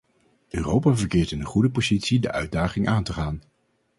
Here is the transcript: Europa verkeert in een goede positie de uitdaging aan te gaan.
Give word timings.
Europa 0.49 0.95
verkeert 0.95 1.31
in 1.31 1.39
een 1.39 1.45
goede 1.45 1.69
positie 1.71 2.19
de 2.19 2.31
uitdaging 2.31 2.87
aan 2.87 3.03
te 3.03 3.13
gaan. 3.13 3.41